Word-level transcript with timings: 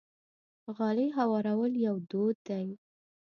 غالۍ 0.75 1.07
هوارول 1.17 1.73
یو 1.87 1.95
دود 2.09 2.37
دی. 2.47 2.67